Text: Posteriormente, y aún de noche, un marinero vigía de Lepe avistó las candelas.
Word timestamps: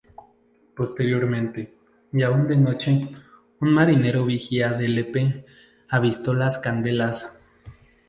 Posteriormente, 0.75 1.75
y 2.11 2.23
aún 2.23 2.47
de 2.47 2.55
noche, 2.57 3.07
un 3.59 3.71
marinero 3.71 4.25
vigía 4.25 4.73
de 4.73 4.87
Lepe 4.87 5.45
avistó 5.91 6.33
las 6.33 6.57
candelas. 6.57 7.43